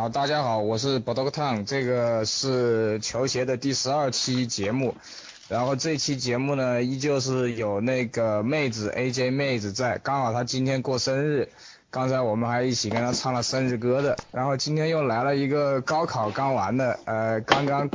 [0.00, 4.94] 好，大家好，我是 b o d o g t o n 这个是球鞋的第十二期节目。
[5.46, 11.50] 然后这期节目呢，依旧是有那个妹子 AJ 妹子在，刚好她今天过生日，
[11.90, 14.16] 刚才我们还一起跟她唱了生日歌的。
[14.32, 17.86] 然后今天又来了一个高考刚完的，呃，刚刚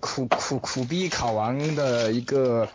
[0.00, 2.66] 苦苦苦逼考完的一个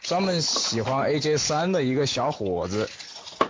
[0.00, 2.88] 专门喜欢 AJ 三的一个小伙子。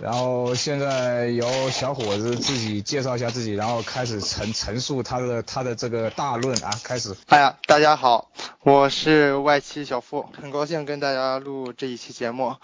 [0.01, 7.13] 然后现在由小伙子自己介绍一下自己，然后开始陈陈述他的他的这个大论啊，开始。
[7.27, 12.55] 哎呀，大家好，我是外企小付，很高兴跟大家录这一期节目。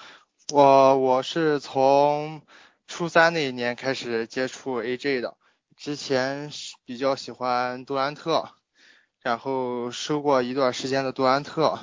[0.53, 2.41] 我我是从
[2.87, 5.35] 初三那一年开始接触 AJ 的，
[5.75, 6.51] 之前
[6.85, 8.51] 比较喜欢杜兰特，
[9.21, 11.79] 然后收过一段时间的杜兰特，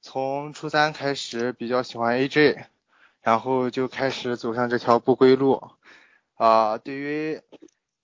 [0.00, 2.66] 从初三开始比较喜欢 AJ。
[3.22, 5.70] 然后就开始走上这条不归路，
[6.34, 7.40] 啊，对于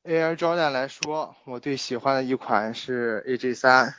[0.05, 3.95] Air Jordan 来说，我最喜欢的一款是 AJ 三，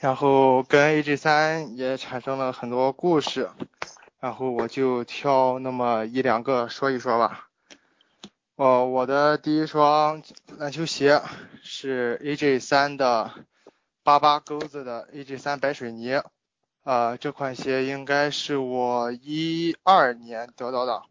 [0.00, 3.48] 然后跟 AJ 三也产生了很多故事，
[4.18, 7.48] 然后我就挑那么一两个说一说吧。
[8.56, 10.22] 哦，我的第一双
[10.58, 11.22] 篮球鞋
[11.62, 13.30] 是 AJ 三的
[14.02, 16.20] 八八钩子的 AJ 三白水泥。
[16.86, 21.02] 啊，这款鞋应该是我一二年得到的，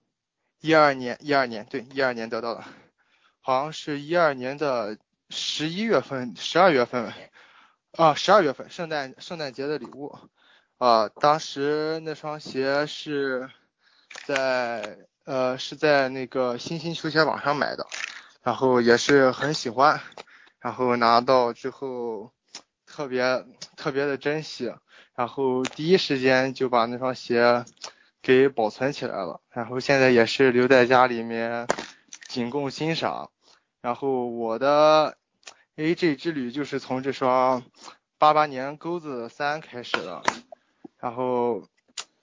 [0.62, 2.64] 一二年，一二年，对，一二年得到的，
[3.42, 4.98] 好像是一二年的
[5.30, 7.12] 十一月份、十二月份，
[7.92, 10.18] 啊，十二月份，圣诞圣诞节的礼物，
[10.78, 13.50] 啊，当时那双鞋是
[14.24, 17.86] 在呃是在那个新星球鞋网上买的，
[18.44, 20.00] 然后也是很喜欢，
[20.62, 22.32] 然后拿到之后
[22.86, 23.46] 特别
[23.76, 24.74] 特别的珍惜。
[25.16, 27.64] 然后第一时间就把那双鞋
[28.22, 31.68] 给保存起来了，然后现在也是留在家里面
[32.28, 33.32] 仅供欣赏。
[33.82, 35.18] 然后我的
[35.78, 37.64] AJ 之旅就是从这双
[38.18, 40.22] 八八年钩子三开始的。
[41.00, 41.68] 然后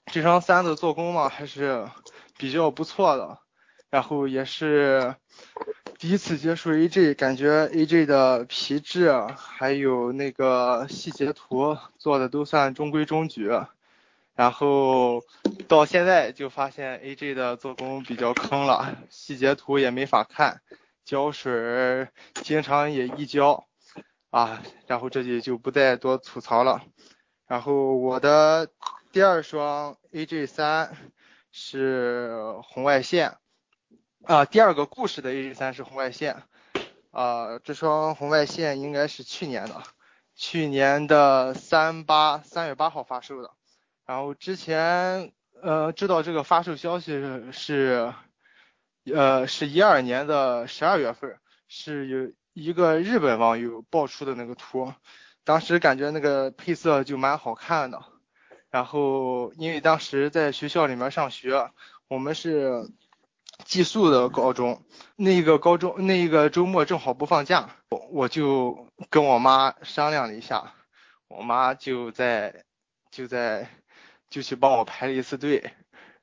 [0.06, 1.88] 这双三的做工嘛还是
[2.36, 3.38] 比较不错的，
[3.91, 5.14] 然后也是。
[6.02, 13.48] 第一次接触 AJ，感觉 AJ 的皮质还有那个细节图做的都算中规中矩，
[14.34, 15.22] 然后
[15.68, 20.60] 到现在就发现 AJ 的做工比较坑了，细节图也没法看，
[21.04, 23.69] 胶水经常也溢胶
[24.30, 26.82] 啊，然后这里就不再多吐槽了。
[27.46, 28.69] 然后我的
[29.12, 30.96] 第二双 AJ 三
[31.52, 33.36] 是红外线。
[34.25, 36.44] 啊，第二个故事的 AJ 三是红外线，
[37.10, 39.83] 啊，这双红外线应该是去年的，
[40.37, 43.50] 去年的三八三月八号发售的，
[44.06, 48.15] 然后之前呃知道这个发售消息是，
[49.12, 54.93] 呃是一二年的十二月份，是有一个日本网友爆出的那个图，
[55.43, 58.00] 当时感觉那个配色就蛮好看的，
[58.71, 61.72] 然后因为当时在学校里面上学，
[62.06, 62.88] 我们是。
[63.65, 64.84] 寄宿的高中，
[65.17, 70.75] 那个高中那个周末正好不放假，我我就跟我妈商量了一下，
[71.28, 72.65] 我妈就在
[73.11, 73.69] 就在
[74.28, 75.73] 就去帮我排了一次队，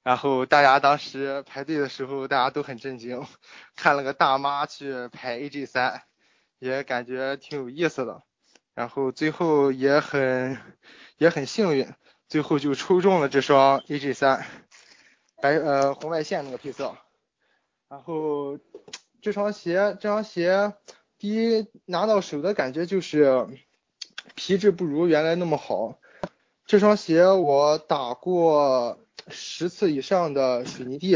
[0.03, 3.25] 然后大家当时排队的时候，大家都很震惊，
[3.75, 6.03] 看了个大妈去排 AJ 三，
[6.59, 8.23] 也感觉挺有意思的，
[8.75, 10.57] 然后最后也很
[11.17, 11.93] 也很幸运，
[12.27, 14.45] 最后就抽中了这双 AJ 三，
[15.41, 16.95] 白呃红外线那个配色。
[17.89, 18.59] 然后
[19.19, 20.73] 这双鞋，这双鞋
[21.17, 23.47] 第一拿到手的感觉就是
[24.35, 25.99] 皮质不如原来那么好。
[26.65, 31.13] 这双鞋我打过十次以上的水泥地，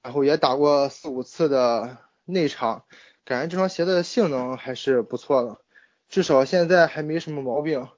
[0.00, 2.84] 然后也打过四五次的内场，
[3.24, 5.58] 感觉这双鞋的性能还是不错的，
[6.08, 7.88] 至少现在还没什么毛病。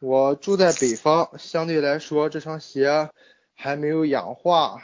[0.00, 3.10] 我住在北方，相对来说这双鞋
[3.54, 4.82] 还没有氧化。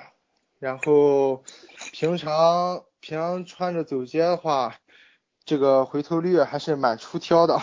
[0.60, 1.42] 然后
[1.90, 4.76] 平常平常穿着走街的话，
[5.46, 7.62] 这个回头率还是蛮出挑的。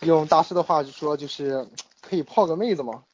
[0.00, 1.66] 用大师的话就说，就是
[2.02, 3.04] 可以泡个妹子嘛。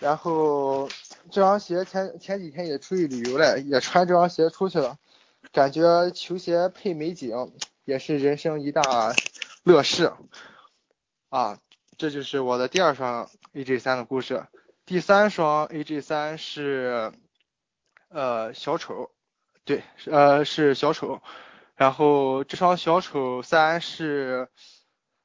[0.00, 0.86] 然后
[1.30, 4.98] 这双鞋前前几天也出去旅游了，也穿这双鞋出去了，
[5.50, 7.52] 感觉球鞋配美景
[7.86, 8.82] 也是人生一大
[9.62, 10.12] 乐事。
[11.30, 11.58] 啊，
[11.96, 14.46] 这就是我的第二双 AJ 三的故事。
[14.84, 17.14] 第三双 AJ 三是。
[18.08, 19.10] 呃，小丑，
[19.64, 21.20] 对，呃是小丑，
[21.76, 24.48] 然后这双小丑三是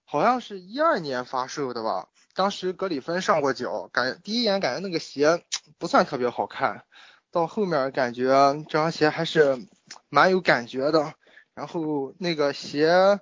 [0.03, 5.43] 好像是一二年发售的吧，当时格里芬上过脚，感觉第一眼感觉那个鞋
[5.77, 6.83] 不算特别好看，
[7.31, 8.27] 到后面感觉
[8.67, 9.65] 这双鞋还是
[10.09, 11.13] 蛮有感觉的，
[11.53, 13.19] 然后那个鞋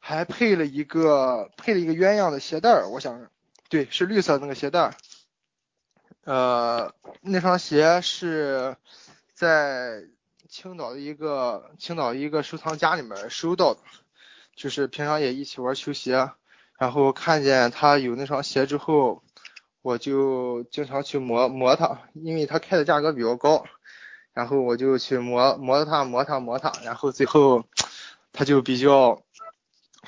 [0.00, 3.30] 还配了一个配了一个鸳鸯的鞋带儿，我想，
[3.68, 4.94] 对，是绿色那个鞋带儿。
[6.26, 8.76] 呃，那双鞋是
[9.32, 10.02] 在
[10.48, 13.80] 青岛的一个青岛一个收藏家里面收到的，
[14.56, 16.32] 就是平常也一起玩球鞋，
[16.78, 19.22] 然后看见他有那双鞋之后，
[19.82, 23.64] 我就经常去磨磨它，因为它开的价格比较高，
[24.32, 27.64] 然后我就去磨磨它磨它磨它，然后最后
[28.32, 29.22] 它就比较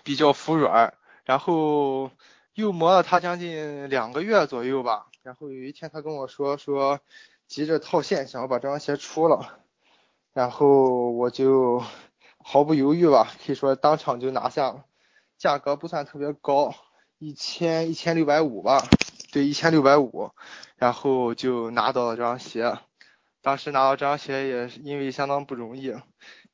[0.03, 0.94] 比较服软，
[1.25, 2.11] 然后
[2.55, 5.07] 又磨了它将近两个月左右吧。
[5.29, 7.01] 然后有一天他跟我说说
[7.47, 9.61] 急着套现，想要把这双鞋出了，
[10.33, 11.83] 然后我就
[12.39, 14.87] 毫不犹豫吧，可以说当场就拿下了，
[15.37, 16.75] 价格不算特别高，
[17.19, 18.83] 一千一千六百五吧，
[19.31, 20.31] 对，一千六百五，
[20.77, 22.79] 然后就拿到了这双鞋。
[23.43, 25.95] 当时拿到这双鞋也是因为相当不容易，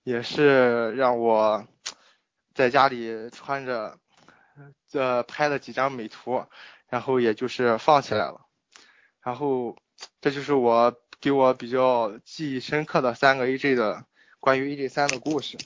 [0.03, 1.65] 也是让我
[2.55, 4.01] 在家里穿着，
[4.95, 6.45] 呃，拍了几张美图，
[6.89, 8.41] 然后也就是放起来了。
[9.25, 9.75] 然后，
[10.21, 14.05] 这就是我给我比较记忆深刻的三个 AJ 的
[14.39, 15.57] 关于 AJ 三的故事。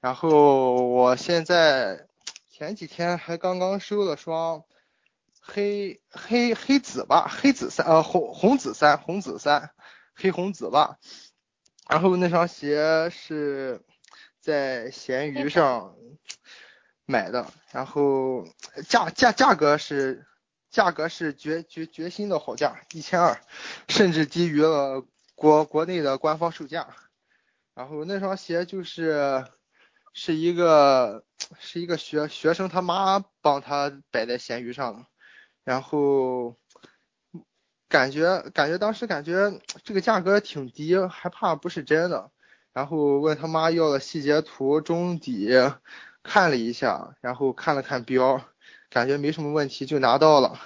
[0.00, 2.06] 然后我现在
[2.48, 4.62] 前几天还刚刚收了双
[5.40, 9.72] 黑黑黑紫吧，黑紫三呃红红紫三红紫三
[10.14, 10.98] 黑红紫吧。
[11.88, 13.82] 然后那双鞋是
[14.40, 15.96] 在闲鱼上
[17.04, 18.46] 买的，然后
[18.88, 20.24] 价价价格是。
[20.70, 23.40] 价格是绝绝绝新的好价，一千二，
[23.88, 26.88] 甚至低于了国国内的官方售价。
[27.74, 29.44] 然后那双鞋就是
[30.12, 31.24] 是一个
[31.58, 35.06] 是一个学学生他妈帮他摆在闲鱼上的，
[35.64, 36.56] 然后
[37.88, 42.30] 感觉感觉当时感觉这个价格挺低，还怕不是真的。
[42.72, 45.48] 然后问他妈要了细节图、中底，
[46.22, 48.44] 看了一下，然后看了看标。
[48.90, 50.60] 感觉没什么问题就拿到了，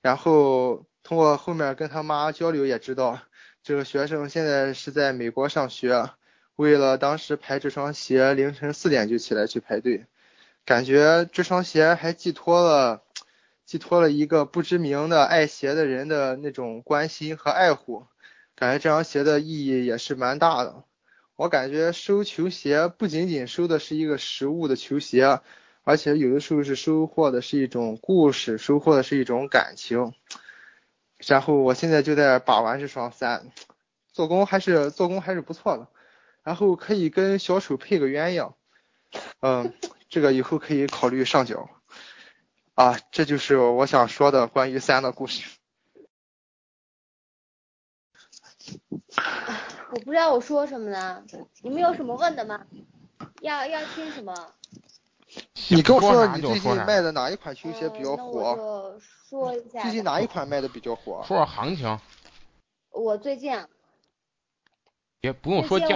[0.00, 3.20] 然后通过后面跟他妈交流也知道，
[3.62, 6.10] 这个学生现在是在美国上学，
[6.56, 10.06] 为了当时排这双鞋，凌晨四点就起来去排队，
[10.64, 13.04] 感觉这双鞋还寄托了
[13.64, 18.06] 寄托了一个不知名的爱鞋的人的那种关心和爱护，
[18.56, 20.82] 感觉这双鞋的意义也是蛮大的。
[21.36, 25.40] 我感觉收球鞋不仅仅收的是一个实物的球鞋。
[25.84, 30.14] 而且有的时候是收获的是一种故事，收获的是一种感情。
[31.26, 33.52] 然后我现在就在把玩这双三，
[34.12, 35.88] 做工还是做工还是不错的。
[36.42, 38.54] 然后可以跟小丑配个鸳鸯，
[39.40, 39.74] 嗯，
[40.08, 41.70] 这个以后可以考虑上脚。
[42.74, 45.48] 啊，这就是我想说的关于三的故事。
[49.90, 51.24] 我不知道我说什么呢，
[51.60, 52.66] 你们有什么问的吗？
[53.40, 54.34] 要要听什么？
[55.70, 58.98] 你跟我说说你最近卖的哪一款球鞋比较火？
[59.28, 59.82] 说一下。
[59.82, 61.22] 最近哪一款卖的比较火？
[61.26, 61.98] 说说行情。
[62.90, 63.66] 我最近。
[65.20, 65.86] 也不用说价，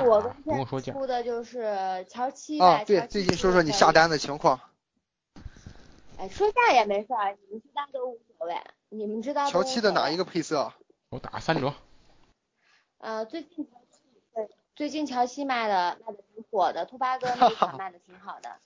[0.44, 0.92] 不用说价。
[0.92, 4.60] 出的就是乔七啊，对，最近说说你下单的情况。
[6.16, 8.54] 哎，说价也没事儿，你们知道都无所谓，
[8.88, 9.50] 你们知道。
[9.50, 10.72] 乔七的哪一个配色？
[11.10, 11.74] 我打三折。
[12.98, 13.98] 呃，最近乔七
[14.32, 18.56] 对，最近乔七卖的卖的挺火的，兔八哥那款 卖的挺好的。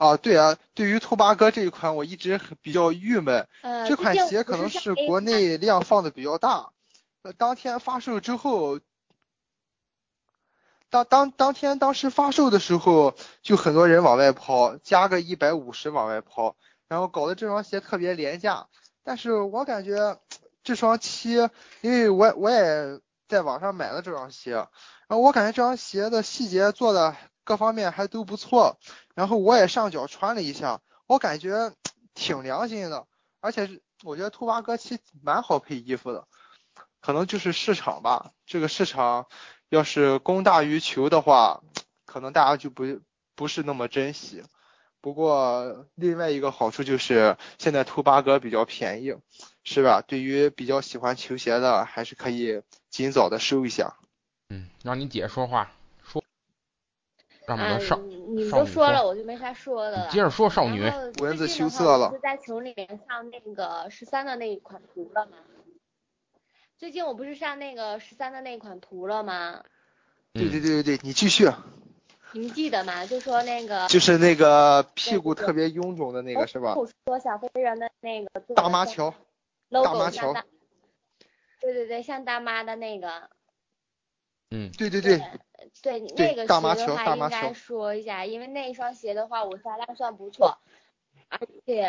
[0.00, 3.46] 啊，对啊，对于兔八哥这一款，我一直比较郁闷。
[3.86, 6.70] 这款鞋可能是国内量放的比较大，
[7.20, 8.80] 呃，当天发售之后，
[10.88, 16.56] 当当当天当时发售的时候，就很多人往外抛，加个一百五十往外抛，
[16.88, 18.68] 然后搞得这双鞋特别廉价。
[19.04, 20.18] 但是我感觉
[20.62, 21.34] 这双七，
[21.82, 27.14] 因为我我也在网上买了这双鞋，然后我感觉这双鞋的细节做的。
[27.50, 28.78] 各方面还都不错，
[29.16, 31.72] 然后我也上脚穿了一下，我感觉
[32.14, 33.08] 挺良心的，
[33.40, 36.28] 而且是我觉得兔八哥其实蛮好配衣服的，
[37.00, 39.26] 可能就是市场吧，这个市场
[39.68, 41.60] 要是供大于求的话，
[42.06, 43.00] 可能大家就不
[43.34, 44.44] 不是那么珍惜。
[45.00, 49.16] 不过另外一个好处就是现在兔八哥比较便宜，
[49.64, 50.04] 是吧？
[50.06, 53.96] 对于比较喜欢球鞋的，还是可以尽早的收一下。
[54.50, 55.72] 嗯，让你姐说话。
[57.58, 57.78] 啊，
[58.28, 60.08] 你们都说了，我就没啥说的了。
[60.10, 60.82] 接着说少女。
[61.20, 62.08] 蚊子羞涩了。
[62.08, 65.36] 不是在群里面上那个十三的那一款图了吗？
[66.78, 69.62] 最近我不是上那个十三的那款图了吗？
[70.32, 71.50] 对对对对对，你继续。
[72.32, 73.04] 你们记得吗？
[73.04, 73.86] 就说那个。
[73.88, 76.74] 就是那个屁股特别臃肿的那个是吧？
[77.06, 78.40] 说小飞人的那个。
[78.54, 79.12] 大妈桥。
[79.68, 80.32] 大妈桥。
[81.60, 83.28] 对对对，像大妈的那个。
[84.52, 85.20] 嗯，对对对。
[85.82, 90.58] 对那个鞋的话，应该说一下，因为那一双鞋的话，我销量算不错，
[91.28, 91.82] 而且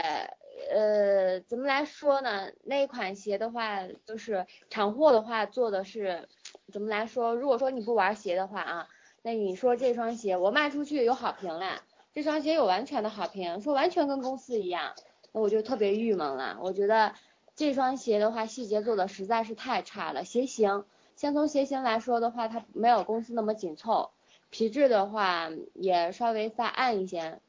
[0.72, 2.52] 呃，怎么来说呢？
[2.64, 6.28] 那一款鞋的话，就是厂货的话做的是，
[6.72, 7.36] 怎么来说？
[7.36, 8.88] 如果说你不玩鞋的话啊，
[9.22, 11.82] 那你说这双鞋我卖出去有好评了，
[12.14, 14.94] 这双鞋有完全的好评，说完全跟公司一样，
[15.32, 16.60] 那我就特别郁闷了。
[16.62, 17.14] 我觉得
[17.56, 20.86] 这双鞋的话，细节做的实在是太差了，鞋型。
[21.22, 24.10] 先从鞋型来说的话，它没有公司那么紧凑，
[24.50, 27.40] 皮质的话也稍微发暗一些，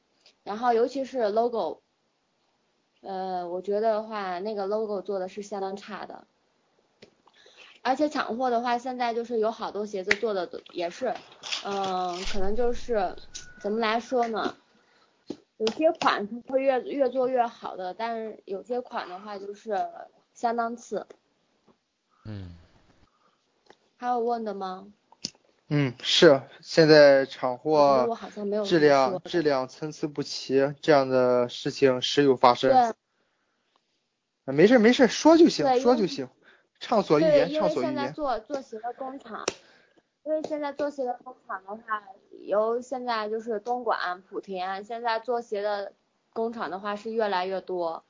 [0.44, 1.80] 然后尤其是 logo，
[3.00, 6.26] 呃，我觉得话那个 logo 做的是相当差的，
[7.80, 11.14] 而且厂货的话，现在就是有好多鞋子做的也是，
[11.64, 13.16] 嗯，可能就是
[13.58, 14.54] 怎么来说呢？
[15.56, 19.88] 有些款是会越越做越好的，但是有些款的话就是
[20.34, 21.06] 相当次。
[22.26, 22.50] 嗯。
[24.02, 24.88] 还有问的吗？
[25.68, 28.18] 嗯，是现在厂货
[28.64, 32.72] 质量质量参差不齐，这样的事情时有发生。
[34.44, 34.52] 对。
[34.52, 36.28] 没事没事，说就行，说就行，
[36.80, 37.92] 畅所欲言，畅所欲言。
[37.92, 39.46] 因为现在做做鞋的工厂，
[40.24, 42.02] 因为现在做鞋的工厂的话，
[42.40, 45.92] 由现在就是东莞、莆田，现在做鞋的
[46.32, 48.02] 工厂的话是越来越多。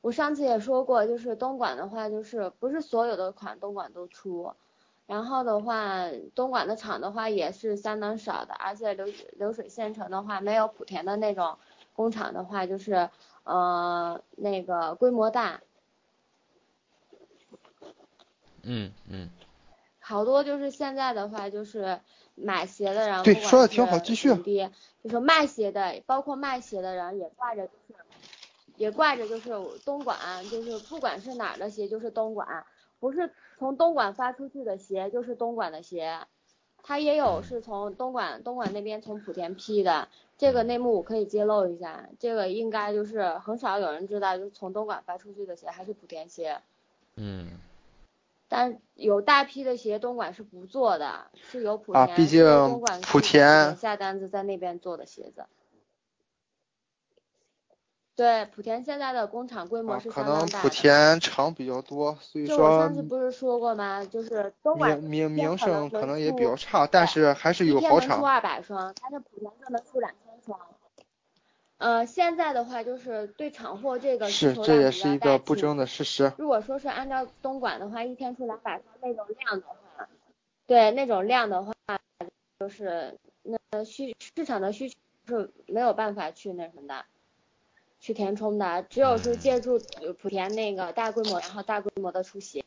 [0.00, 4.52] 我上次也说过，就是东莞的话，就是不是所有的款东莞都出。
[5.08, 6.02] 然后的话，
[6.34, 9.06] 东莞的厂的话也是相当少的，而且流
[9.38, 11.56] 流水线程的话，没有莆田的那种
[11.94, 13.08] 工厂的话，就是
[13.44, 15.62] 呃那个规模大。
[18.62, 19.30] 嗯嗯。
[19.98, 22.00] 好多就是现在的话，就是
[22.34, 24.28] 买鞋的人，对，说的挺好，继续。
[25.02, 27.94] 就是卖鞋的，包括卖鞋的人也挂着，就是
[28.76, 29.50] 也挂着就是
[29.86, 32.66] 东莞，就是不管是哪儿的鞋，就是东莞。
[33.00, 36.20] 不是从东莞发出去的鞋就是东莞的鞋，
[36.82, 46.60] 它也有是从东莞东莞那边从莆田批的，这个内幕我可以揭露一下，这个应该就是很少有人知道，就是从东莞发出去的鞋还是莆田鞋。
[47.16, 47.48] 嗯。
[48.50, 55.44] 但有大批的鞋东莞是不做的，是由莆田，是由东莞莆田下单子在那边做的鞋子。
[58.18, 60.58] 对，莆田现在的工厂规模是相当大。
[60.58, 62.56] 可能莆田厂比较多，所以说。
[62.56, 64.04] 就我上次不是说过吗？
[64.04, 68.18] 就是东莞名名声可能也比较差，但是还是有好厂。
[68.18, 70.58] 出二百双，但是莆田就能出两千双。
[71.76, 76.32] 呃，现在的话就是对厂货这个是，这也是一个不争的事实。
[76.38, 80.08] 如果说是按照东莞的话，一天出两百双那种量的话，
[80.66, 81.72] 对那种量的话，
[82.58, 84.96] 就是那需市场的需求
[85.28, 87.04] 是没有办法去那什么的。
[88.00, 92.64] 去填充的，只有是借助莆田那个大规模，然后大规模的出鞋。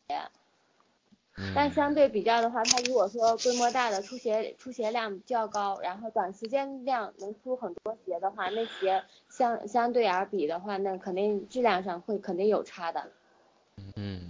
[1.56, 13.10] 但相对比较的话，它如果说规模大的出鞋出鞋量较高，然后短时间量能出很多鞋的话，那鞋相相对而比的话，那肯定质量上会肯定有差的。
[13.96, 14.30] 嗯。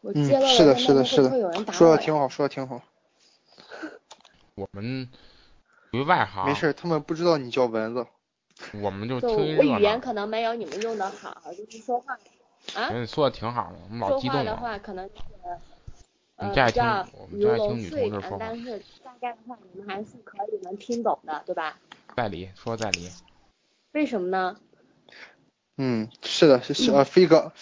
[0.00, 1.30] 我揭露了，是的，是的，是的。
[1.72, 2.82] 说的挺好，说的挺好。
[4.54, 5.08] 我们
[5.90, 6.46] 属于外行。
[6.46, 8.06] 没事，他们不知道你叫蚊子。
[8.72, 12.18] 我们就听我语言可能没有你们用的好，就是说话
[12.74, 12.90] 啊。
[12.90, 15.58] 你说的挺好的，我们老激动说话的话可能就是
[16.36, 21.78] 呃比较如龙碎一点，但是大概的话你们还是可以能听懂的，对吧？
[22.16, 23.10] 在理，说在理。
[23.92, 24.56] 为什么呢？
[25.76, 27.52] 嗯，是的，是是呃飞哥，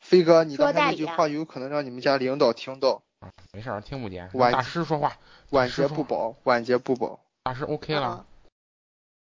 [0.00, 3.02] 飞哥，你刚才那句话有可能让你们家领导听到。
[3.20, 4.30] 啊，没事，听不见。
[4.50, 5.16] 大师说话。
[5.50, 7.20] 晚节不保，晚节不保。
[7.42, 8.24] 大师 OK 了。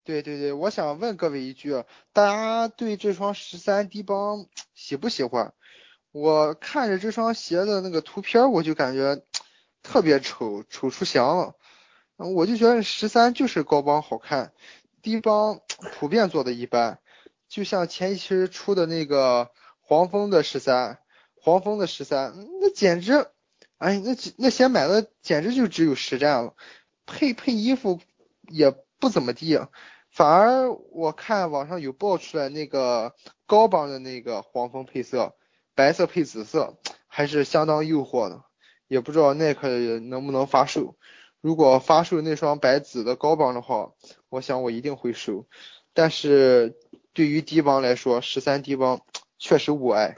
[0.03, 5.53] 对对对，我想问各位一句，大家对这双十三低帮喜不喜欢？
[6.11, 9.21] 我看着这双鞋的那个图片，我就感觉
[9.83, 11.55] 特别丑，丑出翔了。
[12.17, 14.53] 我就觉得十三就是高帮好看，
[15.03, 15.61] 低帮
[15.93, 16.99] 普遍做的一般。
[17.47, 20.97] 就像前一期出的那个黄蜂的十三，
[21.35, 23.27] 黄蜂的十三，那简直，
[23.77, 26.55] 哎，那那鞋买的简直就只有实战了，
[27.05, 27.99] 配配衣服
[28.49, 28.73] 也。
[29.01, 29.59] 不怎么地，
[30.11, 33.15] 反而我看网上有爆出来那个
[33.47, 35.35] 高帮的那个黄蜂配色，
[35.73, 36.77] 白色配紫色，
[37.07, 38.43] 还是相当诱惑的。
[38.87, 39.67] 也不知道耐克
[39.99, 40.97] 能不能发售。
[41.41, 43.93] 如果发售那双白紫的高帮的话，
[44.29, 45.47] 我想我一定会收。
[45.93, 46.77] 但是
[47.13, 49.01] 对于低帮来说，十三低帮
[49.39, 50.17] 确实无碍。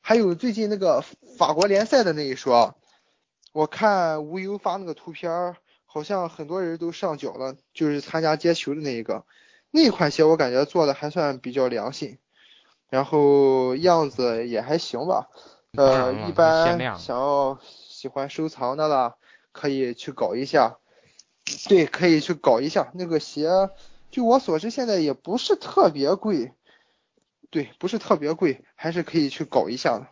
[0.00, 1.04] 还有最近那个
[1.38, 2.76] 法国联赛的那一双，
[3.52, 5.56] 我看无忧发那个图片儿。
[5.90, 9.24] 好像很多人都上脚了，就是参加接球的那一个，
[9.70, 12.18] 那款鞋我感觉做的还算比较良心，
[12.90, 15.28] 然后样子也还行吧，
[15.72, 19.16] 呃，一般想要喜欢收藏的啦，
[19.50, 20.78] 可以去搞一下。
[21.66, 23.48] 对，可以去搞一下那个鞋，
[24.10, 26.52] 据我所知，现在也不是特别贵。
[27.48, 30.06] 对，不是特别贵，还是可以去搞一下的。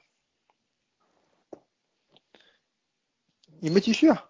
[3.60, 4.25] 你们继续啊。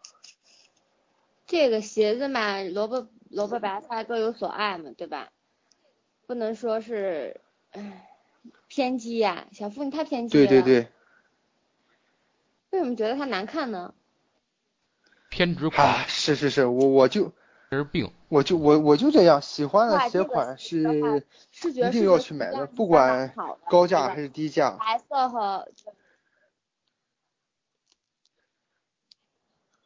[1.46, 5.28] 这个鞋子嘛，萝卜萝卜白菜各有所爱嘛，对吧？
[6.26, 8.08] 不能说是，唉，
[8.66, 10.46] 偏激呀，小付你太偏激了。
[10.46, 10.88] 对对对。
[12.70, 13.94] 为什么觉得它难看呢？
[15.30, 16.04] 偏执狂。
[16.08, 17.32] 是是是，我我就。
[17.70, 18.12] 这是病。
[18.28, 20.80] 我就我我就这样，喜欢的鞋款是
[21.62, 23.32] 一定要去买的，不管
[23.68, 24.70] 高价还是低价。
[24.72, 25.68] 白色和。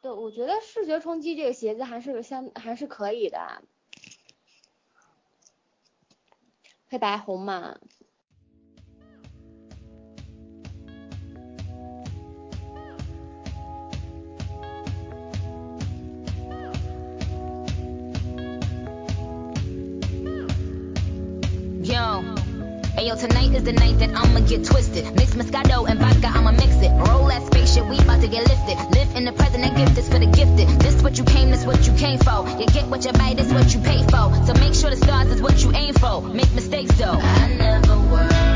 [0.01, 3.61] 对，我觉得视觉冲击这个鞋子还是相还是可以的。
[6.87, 7.77] 黑白红嘛。
[23.21, 25.05] Tonight is the night that I'ma get twisted.
[25.15, 26.89] Mix Moscato and vodka, I'ma mix it.
[27.07, 28.77] Roll that spaceship, we about to get lifted.
[28.97, 30.67] Live in the present and gift is for the gifted.
[30.81, 32.49] This what you came, this what you came for.
[32.59, 34.33] You get what you buy, this what you pay for.
[34.47, 36.21] So make sure the stars is what you aim for.
[36.23, 37.19] Make mistakes though.
[37.21, 38.50] I never worry.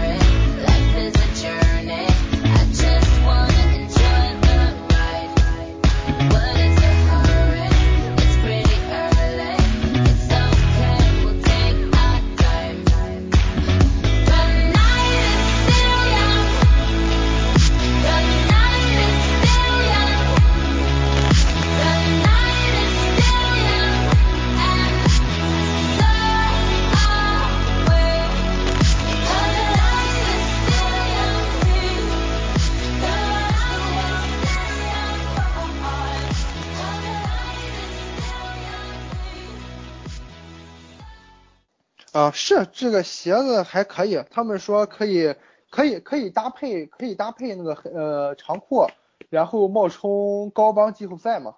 [42.25, 45.35] 啊，是这个鞋子还可以，他们说可以，
[45.69, 48.87] 可以，可以搭配，可以搭配那个呃长裤，
[49.29, 51.55] 然后冒充高帮季后赛嘛。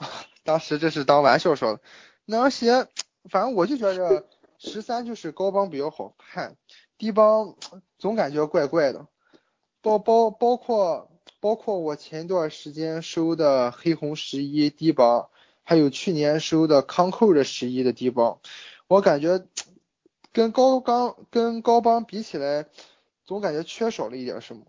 [0.42, 1.80] 当时这是当玩笑说的。
[2.24, 2.88] 那双鞋，
[3.28, 4.26] 反正我就觉着
[4.58, 6.56] 十三就是高帮比较好看，
[6.98, 7.54] 低帮
[7.96, 9.06] 总感觉怪怪的。
[9.80, 15.28] 包包包括包括我前段时间收的黑红十一低帮，
[15.62, 18.40] 还有去年收的康扣的十一的低帮，
[18.88, 19.44] 我感觉。
[20.32, 22.66] 跟高刚跟高帮比起来，
[23.24, 24.64] 总感觉缺少了一点什么，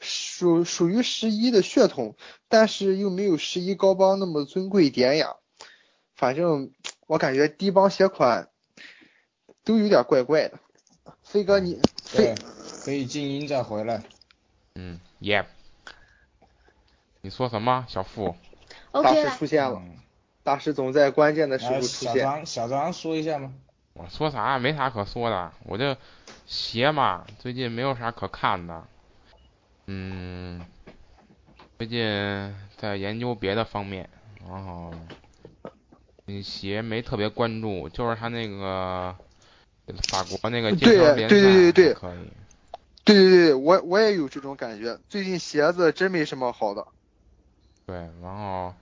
[0.00, 2.16] 属属于十一的血统，
[2.48, 5.36] 但是又没有十一高帮那么尊贵典雅。
[6.14, 6.72] 反正
[7.06, 8.48] 我感觉低帮鞋款
[9.64, 10.58] 都有点怪怪的。
[11.22, 11.80] 飞哥你
[12.12, 12.34] 对
[12.84, 14.02] 可以静音再回来。
[14.74, 15.46] 嗯，Yep。
[17.20, 18.34] 你说什么，小付？
[18.92, 19.82] 大师出现了，
[20.42, 22.12] 大师总在关键的时候出现。
[22.12, 23.52] 小张，小张说一下吗？
[23.94, 25.96] 我说啥没啥可说的，我这
[26.46, 28.84] 鞋嘛，最近没有啥可看的，
[29.86, 30.66] 嗯，
[31.78, 34.92] 最近在研究别的方面，然后
[36.26, 39.14] 那鞋没特别关注，就是他那个
[40.08, 41.36] 法国那个健身联赛
[41.94, 42.32] 可以。
[43.04, 46.84] 对对对，我我也有这种感觉，最近鞋子真没什么好的。
[47.86, 48.74] 对，然后。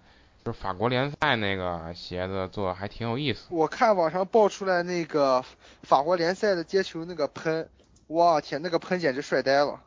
[0.44, 3.46] 就法国联赛那个鞋子做的还挺有意思。
[3.50, 5.44] 我看网上爆出来那个
[5.82, 7.68] 法国联赛的接球那个喷，
[8.08, 9.80] 哇天，那个喷简直帅呆了。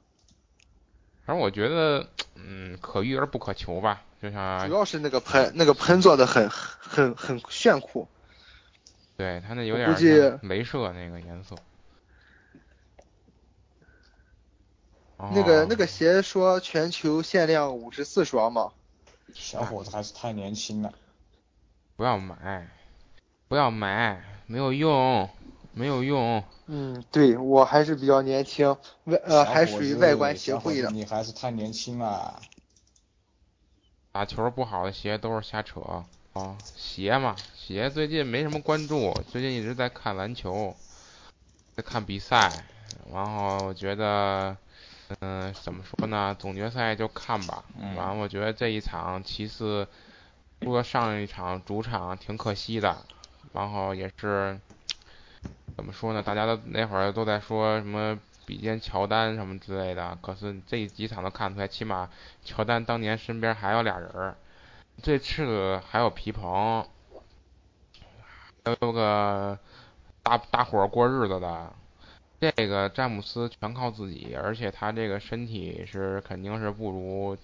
[1.26, 4.66] 反正我觉得，嗯，可遇而不可求吧，就像。
[4.68, 8.08] 主要是那个喷，那个喷做的很很很炫酷。
[9.18, 9.98] 对他那有点像
[10.40, 11.56] 镭射那个颜色。
[15.18, 18.72] 那个那个鞋说全球限量五十四双嘛。
[19.34, 20.94] 小伙子还是太年轻了，
[21.96, 22.68] 不要买，
[23.48, 25.30] 不要买，没有用，
[25.74, 26.44] 没有用。
[26.68, 30.90] 嗯，对我还是比较年轻，外呃还属于外观协会的。
[30.92, 32.42] 你还是太年轻了。
[34.12, 35.82] 打球不好的鞋都是瞎扯
[36.34, 40.76] 啊，鞋嘛，鞋最近没什么关注，最近一直在看篮球，
[41.76, 42.66] 在看比赛，
[43.12, 44.56] 然后我觉得。
[45.20, 46.36] 嗯，怎么说呢？
[46.40, 47.64] 总决赛就看吧。
[47.96, 49.88] 完了，我觉得这一场骑士
[50.62, 52.98] 输了上一场主场挺可惜的。
[53.54, 54.60] 然后也是
[55.76, 56.24] 怎么说呢？
[56.24, 60.18] 大家都那会儿都在说什么比肩乔丹什么之类的。
[60.22, 62.10] 可是这几场都看出来，起码
[62.44, 64.36] 乔丹当年身边还有俩人儿。
[65.04, 66.86] 这次还有皮蓬，
[68.64, 69.60] 还有个
[70.24, 71.72] 大大伙过日子的。
[72.56, 77.38] 这个詹姆斯全靠自己，而且他这个身体是肯定是不如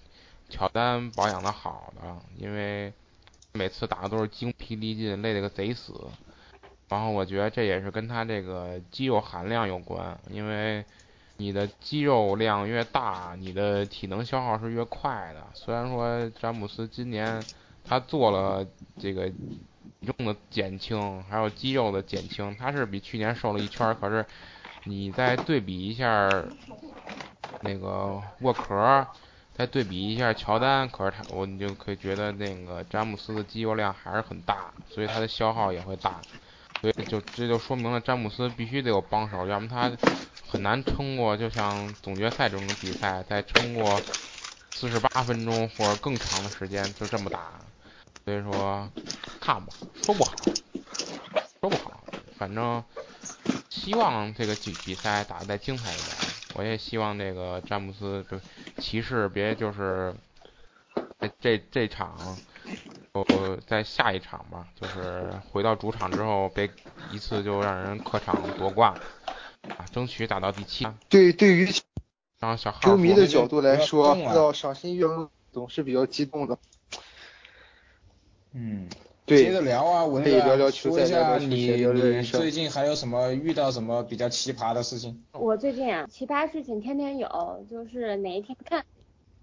[0.48, 2.92] 乔丹保养的好的，因为
[3.52, 5.94] 每次打的都是精疲力尽，累得个贼死。
[6.88, 10.84] 然后我觉得这也是跟他这个肌肉含量有关，因为
[11.38, 15.42] 你的肌肉量越大，你的体能消耗是越快的。
[15.54, 17.42] 虽然说詹姆斯今年
[17.82, 18.66] 他做了
[18.98, 24.26] 这个体重的减轻，还有肌肉的减轻，他是比去年瘦了一圈，可是
[24.84, 26.44] 你再对比一下
[27.60, 29.06] 那个沃克，
[29.52, 36.24] 再对比一下乔丹，可是他我你就可以觉得那个詹姆斯的肌肉量还是很大，所以他的消耗也会大。
[36.80, 39.96] 所以就这就说明了詹姆斯必须得有帮手，要么他
[40.48, 44.02] 很难撑过，就像总决赛这种比赛，再撑过
[44.74, 47.60] 四十八分钟或者更长的时间就这么打。
[48.24, 48.90] 所以说
[49.38, 50.56] 看吧，说不好，
[51.60, 52.04] 说不好，
[52.36, 52.82] 反正
[53.72, 56.08] 希望这个比比赛打得再精彩一点。
[56.54, 58.38] 我也希望这个詹姆斯就
[58.82, 60.14] 骑士别就是
[61.40, 62.36] 这这场。
[63.12, 66.70] 呃，在下一场吧，就是回到主场之后，别
[67.10, 68.90] 一次就让人客场夺冠
[69.76, 70.86] 啊，争取打到第七。
[71.10, 71.70] 对，对于
[72.80, 76.58] 球迷的角度来说，要赏心悦目，总是比较激动的。
[78.52, 85.24] 嗯，对，接着聊啊，可以聊聊球赛，说一下你你最近还有什么遇到什么比较奇葩的事情？
[85.32, 88.84] 我最近啊，奇葩事情天天有，就是哪一天看，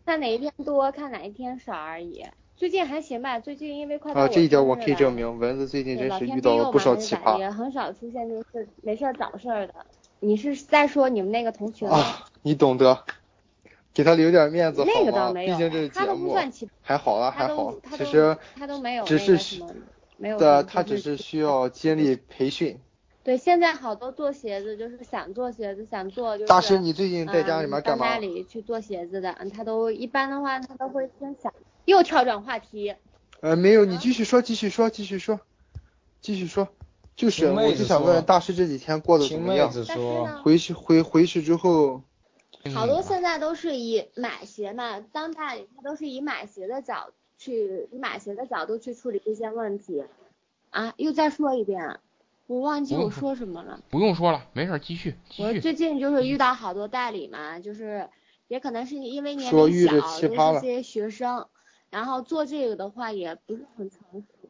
[0.06, 2.26] 看哪一天多，看哪一天少而已。
[2.58, 7.40] 最近还行吧，最近因为快到啊，这一点我可以证明，蚊子最近真是遇到了不少奇葩。
[7.40, 9.74] 也很少出现就是没事找事儿的。
[10.20, 11.98] 你是在说你们那个同学吗？
[11.98, 13.06] 啊，你懂得，
[14.00, 15.34] 给他留点面子好吗？
[15.34, 16.34] 毕竟这是节目。
[16.82, 19.62] 还好了，还好，其实他都没有只是
[20.16, 22.80] 没有的，他只是需要经历培训。
[23.26, 26.48] 对，现在好多做鞋子就是想做鞋子，想做就是。
[26.48, 28.08] 大师，你最近在家里面干嘛？
[28.08, 31.54] 家里去做鞋子的，嗯，他都一般的话，他都会先想。
[31.84, 32.96] 又跳转话题。
[33.42, 35.42] 呃，没有，你继续说，继续说，继续说，
[36.22, 36.70] 继续说。
[37.18, 39.70] 就是，我就想问大师这几天过得怎么样？
[40.42, 42.02] 回去回回去之后。
[42.74, 50.04] 好多现在都是以买鞋嘛，当代理他都是以买鞋的角去，以买鞋的角度去处理这些问题。
[50.70, 52.00] 啊，又再说一遍，
[52.48, 53.82] 我忘记我说什么了。
[53.90, 55.16] 不用说了，没事，继续。
[55.38, 58.08] 我最近就是遇到好多代理嘛，就是
[58.48, 61.48] 也可能是因为年龄小，都是些学生。
[61.90, 64.50] 然后做这个的话也不是很成熟，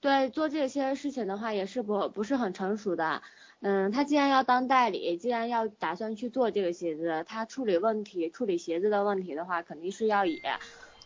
[0.00, 3.22] 对，做这些事情的话也是不不是很成熟的。
[3.64, 10.42] 嗯，他既然要当代理，既然要打算去做这个鞋子，他处理问题、处理鞋子的问题的话，肯定是要以，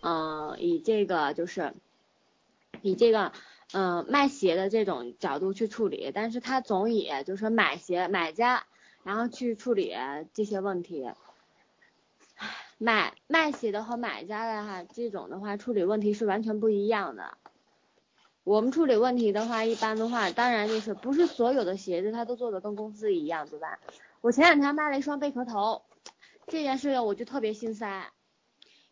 [0.01, 1.75] 嗯，以这个就是
[2.81, 3.33] 以这个
[3.75, 8.65] 嗯卖鞋的这种角度去处理，但是他总以就是买鞋买家
[9.05, 9.95] 然后去处理
[10.33, 11.11] 这些问题。
[12.79, 17.37] 买卖鞋的和买家的哈，这种的话处理问题是完全不一样的。
[18.47, 23.81] 我们处理问题的话，一般的话，当然就是不是所有的鞋子他都做的跟公司一样，对吧？
[24.21, 25.83] 我前两天卖了一双贝壳头，
[26.47, 28.13] 这件事情我就特别心塞，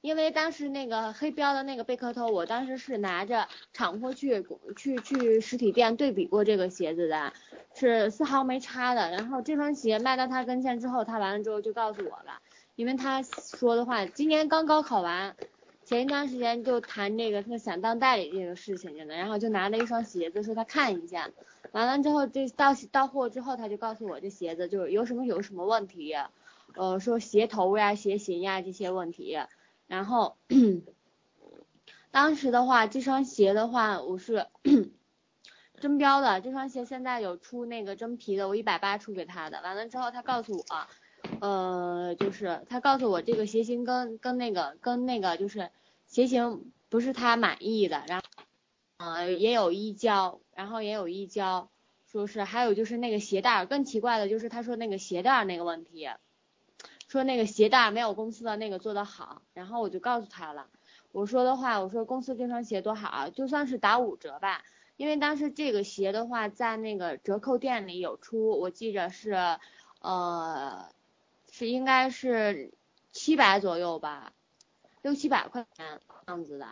[0.00, 7.32] 因为当时那个黑标的那个贝壳头，我当时是拿着厂货去去去实体店对比过这个鞋子的，
[7.76, 9.12] 是丝毫没差的。
[9.12, 12.40] 然后这双鞋卖到他跟前之后，他完了之后就告诉我了。
[12.74, 15.36] 因为他说的话，今年刚高考完，
[15.84, 21.30] 前一段时间就谈这个，他想当代理这个事情去了，然后就拿了一双鞋子说他看一下，
[21.72, 26.14] 完了之后这到到货之后，他就告诉我这鞋子就是有什么有什么问题，
[26.74, 29.36] 呃，说鞋头呀、鞋型呀这些问题，
[29.86, 30.38] 然后
[32.10, 34.46] 当时的话，这双鞋的话我是
[35.80, 40.64] 真标的，这双鞋现在有出那个真皮的，我一百八出给他的，完了之后他告诉我。
[41.40, 45.70] 呃，就是他告诉我这个鞋型跟跟那个跟那个就是
[46.06, 48.24] 鞋型不是他满意的，然后
[48.98, 51.68] 呃也有溢胶，然后也有溢胶，
[52.06, 56.08] 说是还有就是那个鞋带更奇怪的就是他说那个鞋带那个问题，
[57.08, 60.68] 说那个鞋带没有公司的那个做的好，然后我就告诉他了，
[61.12, 64.62] 我说的话我说公司这双鞋多好，就算是打五折吧，
[64.96, 69.58] 因为当时这个鞋的话在那个折扣店里有出，我记着是
[70.00, 70.88] 呃。
[71.56, 72.72] 是应该是
[73.12, 74.32] 七百左右吧，
[75.02, 76.66] 六七百块钱样子的。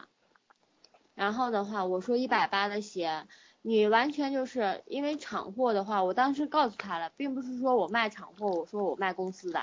[1.14, 3.28] 然后的话，我说一百八的鞋，
[3.62, 9.60] 你完全就是因为厂货的话，我当时告诉他了，并不是说我卖厂货，我说我卖公司的，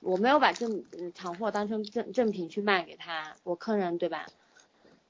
[0.00, 4.24] 我没有把正厂货当成正正品去卖给他，我坑人对吧？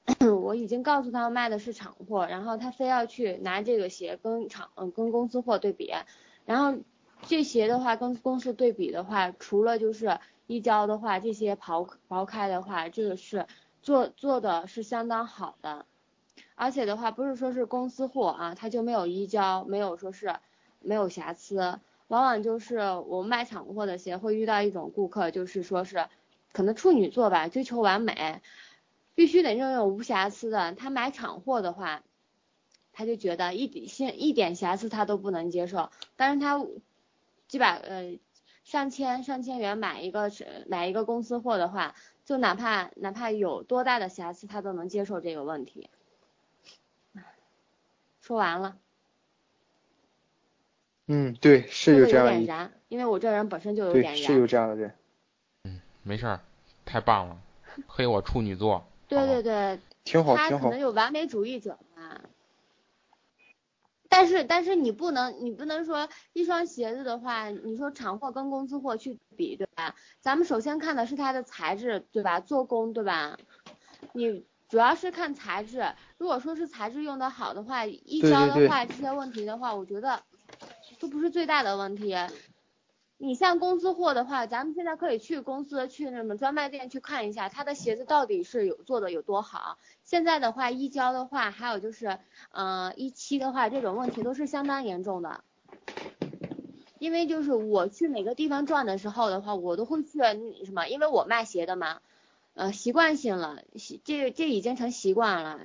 [0.41, 5.93] 我已经告诉他卖的是厂货，然后他非要去拿这个鞋跟厂嗯跟公司货对比，
[6.43, 6.81] 然后。
[7.23, 13.47] 这鞋的话跟公司对比的话，除了就是一胶的话，这些刨刨开的话，这个是
[13.81, 15.85] 做做的是相当好的，
[16.55, 20.35] 而且的话不是说是公司货啊，它就没有移交，没有说是
[20.79, 21.79] 没有瑕疵。
[22.07, 26.07] 往往就是我们卖厂货的鞋会遇到一种顾客，就是说是
[26.53, 28.41] 可能处女座吧，追求完美，
[29.13, 30.71] 必须得拥有无瑕疵的。
[30.71, 32.03] 他买厂货的话，
[32.93, 35.91] 他就觉得一点一点瑕疵他都不能接受。
[36.15, 36.65] 但是他
[37.47, 38.19] 几百呃
[38.63, 40.31] 上千上千元买一个
[40.67, 45.89] 买一个公司货的话，就哪怕哪怕有多大的瑕疵，他都能接受这个问题。
[48.19, 48.77] 说完了。
[51.05, 54.93] 嗯，对，是有这样的人，因为我这人本身就有点对，是有这样的人。
[55.63, 56.41] 嗯，没事儿，
[56.83, 57.41] 太棒了，
[57.87, 58.85] 黑我处女座。
[59.07, 60.49] 对对对，挺好挺好。
[60.49, 62.19] 他可能有完美主义者嘛。
[64.17, 69.93] 但是但是你不能你不能说一双鞋子的话，你说厂货跟公司货去比，对吧？
[70.21, 72.39] 咱们首先看的是它的材质，对吧？
[72.39, 73.37] 做工，对吧？
[74.13, 80.23] 你主要是看材质，如果说是材质用的好的话，一胶的话，这些问题的话，我觉得。
[80.99, 82.15] 都不是最大的问题，
[83.19, 89.79] 你像公司货的话，咱们现在可以去公司去那么专卖店去看一下，他的鞋子到底是有做的有多好。
[90.03, 92.19] 现在的话，一交的话，还有就是，
[92.51, 95.43] 嗯，一期的话，这种问题都是相当严重的。
[96.99, 100.19] 因为就是我去每个地方转的时候的话，我都会去
[100.65, 100.87] 什么？
[100.87, 102.01] 因为我卖鞋的嘛，
[102.53, 103.63] 呃，习惯性了，
[104.03, 105.59] 这这已经成习惯了。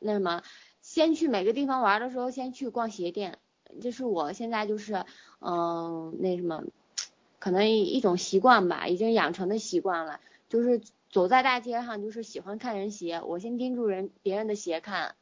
[0.00, 0.42] 那什么，
[0.82, 3.38] 先去每个地方玩的时候，先去逛鞋店。
[3.82, 5.04] 这是我现在就是，
[5.46, 6.64] 嗯，那什么，
[7.38, 10.20] 可能一种习惯吧，已经养成的习惯了。
[10.48, 10.80] 就是
[11.10, 15.16] 走在大街上，就是喜欢看人鞋，我先盯住人别人的鞋看。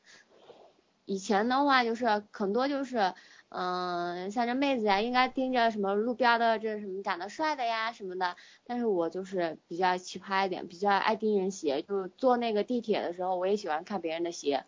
[1.06, 3.14] 以前的话就是很多就是，
[3.48, 8.36] 嗯，像这妹子呀，应该盯着什么路边的这什么长得帅的呀什么的。
[8.64, 11.82] 但是我就是比较奇葩一点，比较爱盯人鞋。
[11.82, 14.64] 就坐那个地铁的时候，我也喜欢看别人的鞋。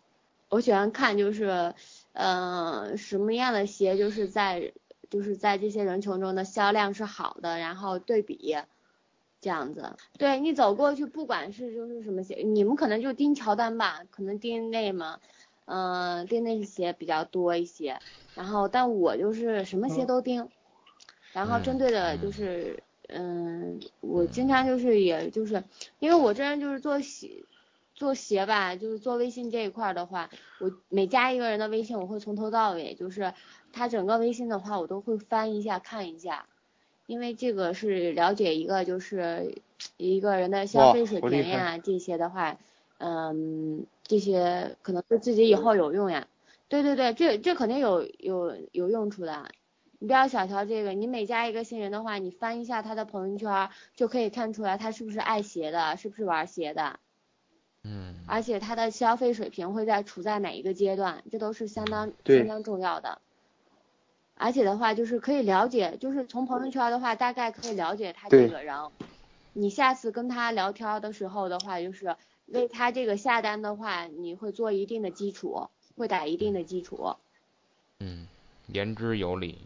[0.49, 1.73] 我喜欢看就是。
[2.17, 4.71] 嗯，什么样的鞋就是在
[5.09, 8.55] 就是在这些人群中的销量是好的，然后对比
[9.41, 9.95] 这样子。
[10.17, 15.19] 对你走过去，不管是就是什么鞋，你们可能就盯乔丹吧，可能盯那嘛，
[15.65, 17.99] 嗯，盯那些鞋比较多一些。
[18.35, 20.49] 然后，但我就是什么鞋都盯，
[21.33, 25.63] 然后针对的就是，嗯，我经常就是也就是
[25.99, 27.43] 因为我这人就是做鞋。
[27.97, 33.33] 做鞋吧，就是做微信这一块的话，我每加一个人的微信，我会从头到尾，就是
[33.75, 36.47] 他整个微信的话，我都会翻一下看一下，
[37.07, 39.61] 因为这个是了解一个就是
[39.97, 42.57] 一个人的消费水平呀，这些的话，
[42.99, 46.27] 嗯，这些可能对自己以后有用呀。
[46.69, 49.51] 对对对，这这肯定有有有用处的，
[49.99, 56.99] 你不要小瞧这个，你每加一个新人的话，你翻一下他的朋友圈，就可以看出来他是不是爱鞋的，是不是玩鞋的。
[57.83, 63.19] 嗯，而且他的消费水平会在处在哪一个阶段，这都是相当相当重要的。
[64.35, 68.75] 而且的话，就是可以了解，就是从朋友圈的话，大概可以了解他这个人。
[69.53, 72.17] 你下次跟他聊天的时候的话，就是
[72.47, 77.15] 为他这个下单的话，你会做一定的基础，会打一定的基础。
[77.99, 78.27] 嗯，
[78.67, 79.59] 言之有理。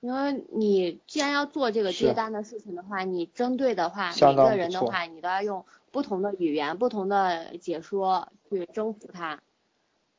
[0.00, 9.40] 因为你既然要做这个接单的事情的话，你针对的话，每个人的话，你都要用不同的语言、不同的解说去征服他。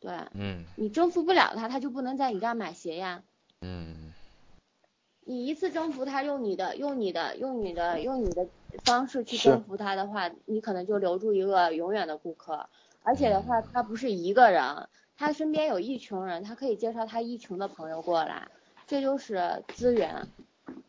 [0.05, 3.23] 对，嗯，你征服不了他，他就不能在你这儿买鞋呀。
[3.61, 4.13] 嗯。
[5.27, 8.47] 你一次征服他，用你的、用你的、用你的、用你的
[8.83, 12.69] 方式去征服他的话，你可能就留住一个永远的顾客。
[13.01, 14.87] 而且的话，他不是一个人，
[15.17, 18.47] 他身边有一群人，他可以介绍他一群的朋友过来。
[18.85, 20.27] 这就是资源。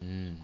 [0.00, 0.36] 嗯。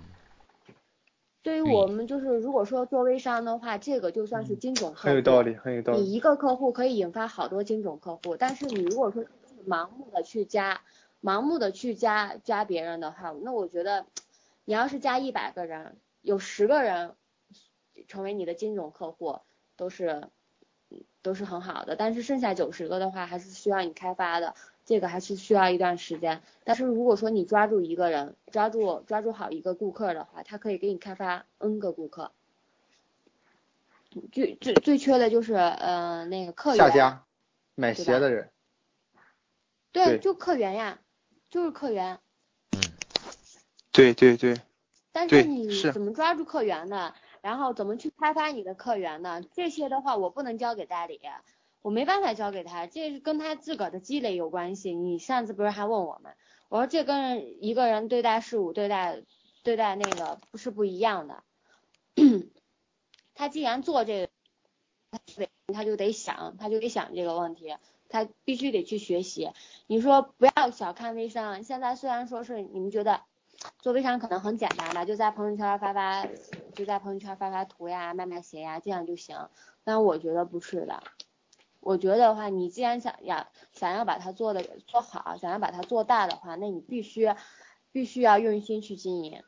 [1.43, 5.07] 对于我们就是，如果说做微商的话，这个就算是精准客户。
[5.09, 6.01] 很有道理，很有道理。
[6.01, 9.25] 你一个客户可以引发好多精准客户，但是你如果说
[9.67, 10.81] 盲目的去加，
[11.21, 14.07] 盲目的去加加别人的话，那我觉得，
[14.65, 17.15] 你要是加一百个人，有十个人
[18.07, 19.41] 成为你的精准客户，
[19.77, 20.29] 都是
[21.23, 24.55] 都是很好的，但是剩下九十个的话，还是需要你开发的。
[24.85, 32.33] 这个还是需要一段时间，但是如果说你抓住一个人，抓住抓住好一个顾客的话，他可以给你开发 N 个顾客。
[34.33, 36.79] 最最最缺的就是呃那个客源。
[36.79, 37.25] 下家
[37.77, 38.51] 买鞋的人。
[39.93, 40.99] 对，就客源呀，
[41.49, 42.19] 就是客源。
[42.73, 42.81] 嗯。
[43.93, 44.61] 对对对。
[45.13, 47.15] 但是你怎么抓住客源呢？
[47.43, 49.43] 然后怎么去开发你的客源呢？
[49.53, 51.21] 这些的话我不能交给代理。
[51.83, 54.95] 我没办法交给他，这是跟他自个儿的积累有关系。
[54.95, 56.37] 你上次不是还问我们，
[56.69, 59.25] 我说这跟一个人对待事物、对待
[59.65, 61.43] 对待那个不是不一样的。
[63.35, 64.29] 他既然做这
[65.37, 67.75] 个，他就得想，他就得想这个问题，
[68.09, 69.51] 他必须得去学习。
[69.89, 73.23] 你说不要小看微商，现在虽然说是你们觉得
[73.81, 76.27] 做微商可能很简单吧，就在朋友圈发发，
[76.75, 79.49] 就在朋友圈发发图呀，卖卖鞋呀，这样就行。
[79.85, 81.03] 但我觉得不是的，
[81.81, 87.35] 我觉得的话，你既然想要想要把它做的做好，想要把它做大的话，那你必须
[87.91, 89.43] 必须要用心去经营。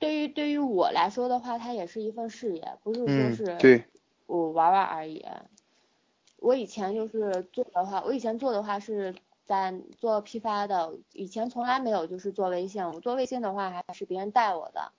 [0.00, 3.84] 对于对于我来说的话，它也是一份事业，不是说是
[4.26, 5.24] 我玩玩而已。
[6.36, 9.14] 我以前就是做的话，我以前做的话是
[9.48, 12.84] 在做批发的，以前从来没有就是做微信。
[12.84, 14.92] 我做微信的话还是别人带我的，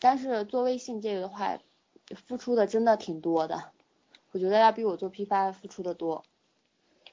[0.00, 1.58] 但是做微信这个的话，
[2.26, 3.70] 付出的真的挺多的，
[4.32, 6.24] 我觉得要比我做批发付出的多。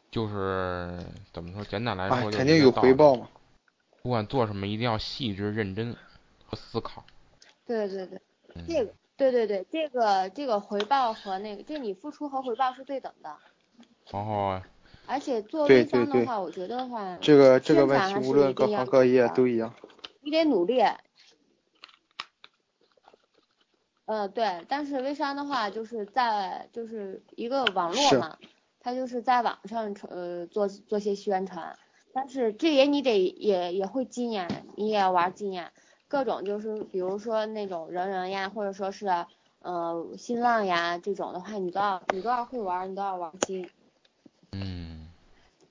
[0.10, 1.00] 就是
[1.32, 3.30] 怎么说，简单来说，肯定有回报嘛。
[4.02, 5.96] 不管做什么，一定要细致认真
[6.46, 6.58] 和。
[6.58, 7.06] 思考，
[7.66, 8.22] 对对对，
[8.68, 13.38] 这个对对对，这个这个回报和那个，这你付出和回报是对等的。
[14.12, 14.62] 哦。
[15.08, 19.74] 而且做微商的话，我觉得话，这个这个问题无论各行各业都一样。
[20.22, 20.82] 你得努力。
[24.06, 28.38] 嗯，对，但是微商的话，就是在就是一个网络嘛，
[28.80, 31.78] 它就是在网上呃做做些宣传，
[32.14, 35.72] 但是这也你得也也会经验，你也要玩经验。
[36.10, 39.08] 各种就是，比如说那种人人呀，或者说是，
[39.60, 43.70] 呃，新浪呀这种的话，你都要你都要会玩，你都要玩精。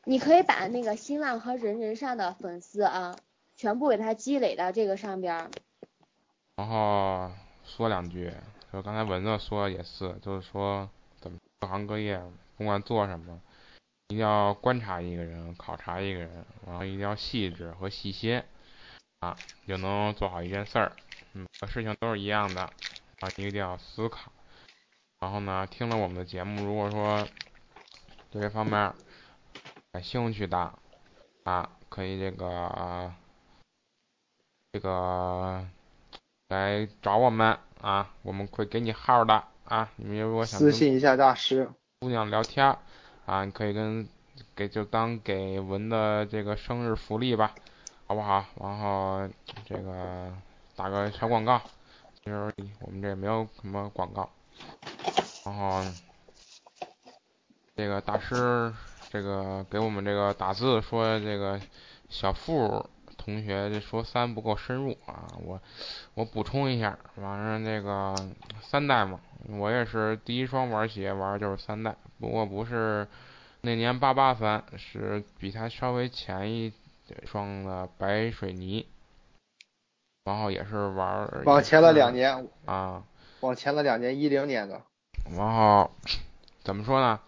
[0.05, 3.17] 你可以把那个新浪和人人上的粉丝啊，
[3.57, 5.51] 全部给他积累到这个上边。
[6.57, 7.31] 然后
[7.65, 8.33] 说两句，
[8.73, 10.89] 就刚才文子说的也是，就是说
[11.21, 12.21] 怎么各行各业
[12.57, 13.41] 不管做什么，
[14.09, 18.43] 一定要观察一个人，考察一个人，然后一定要细致和细心。
[19.21, 19.37] 啊，
[19.67, 20.93] 就能做好一件事儿。
[21.35, 24.33] 嗯，事情都是一样的啊，一定要思考。
[25.19, 27.29] 然后呢，听了我们的节目，如果说
[28.31, 28.95] 对这方面
[29.93, 30.73] 感兴趣的
[31.45, 33.13] 啊，可以这个
[34.73, 35.67] 这个
[36.49, 39.91] 来找我们啊，我们会给你号的啊。
[39.97, 42.77] 你们如果想私信一下大师姑娘聊天
[43.27, 44.09] 啊，你可以跟
[44.55, 47.55] 给就当给文的这个生日福利吧。
[48.07, 48.45] 好不好？
[48.61, 49.29] 然后
[49.65, 50.33] 这个
[50.75, 51.61] 打个小广告，
[52.25, 54.29] 就是我们这没有什么广告。
[55.45, 55.81] 然后
[57.77, 58.75] 这个大师
[59.11, 61.61] 这个给我们这个打字说这个
[62.09, 65.61] 小付同学说三不够深入啊，我
[66.15, 68.15] 我补充一下，反正这个
[68.63, 73.07] 三代嘛，我也是第一双玩鞋玩的就是三代，不过不是
[73.61, 76.73] 那年八八三，是比它稍微前一。
[77.27, 78.87] 双的白水泥，
[80.25, 83.03] 然后也是玩往前了两年啊，
[83.41, 84.81] 往前了两年，一零年的。
[85.37, 85.91] 然后
[86.63, 87.19] 怎么说呢？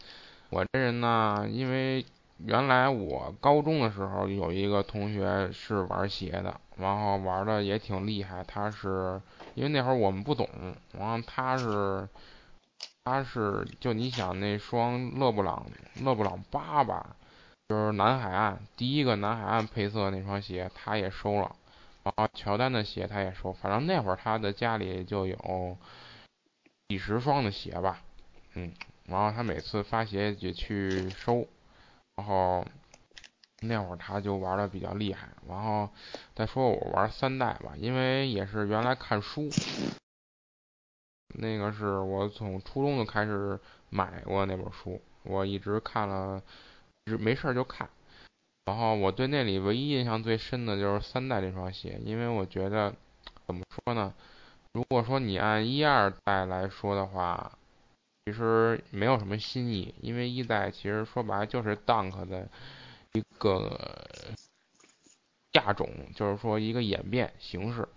[0.52, 2.04] 我这人呢，因为
[2.44, 8.44] 原来我高中的时候有一个同学是玩鞋的，然后玩的也挺厉害。
[8.44, 9.18] 他是
[9.54, 10.46] 因为那会儿我们不懂，
[10.92, 12.06] 然后他是
[13.02, 15.64] 他是就你想那双勒布朗
[16.02, 17.16] 勒布朗八吧。
[17.70, 21.56] 就是南海岸第一个南海岸配色那双鞋，他也收了，
[22.02, 25.78] 然后乔丹的鞋他也收，反正那会儿他的家里就有
[26.88, 28.02] 几十双的鞋吧，
[28.52, 28.70] 嗯，
[29.06, 31.46] 然后他每次发鞋也去收，
[32.16, 32.64] 然后
[33.60, 35.88] 那会儿他就玩的比较厉害，然后
[36.34, 39.48] 再说我玩三代吧，因为也是原来看书，
[41.38, 43.58] 那个是我从初中就开始
[43.90, 46.42] 买过那本书，我一直看了。
[47.18, 47.90] 没事就看，
[48.64, 52.94] 然后我对那里唯一印象最深的就是三代这双鞋，因为我觉得
[53.44, 54.14] 怎么说呢？
[54.72, 57.58] 如果说你按一二代来说的话，
[58.24, 62.48] 其实没有什么新意，因为一代其实说白了就是 Dunk 的
[63.12, 63.78] 一个
[65.52, 67.88] 亚种，就是说一个演变形式。